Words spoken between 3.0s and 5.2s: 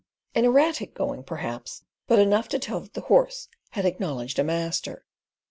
horse had acknowledged a master.